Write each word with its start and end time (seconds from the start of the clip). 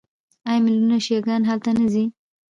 آیا 0.49 0.59
میلیونونه 0.63 0.97
شیعه 1.05 1.21
ګان 1.27 1.41
هلته 1.49 1.69
نه 1.79 1.85
ځي؟ 1.93 2.05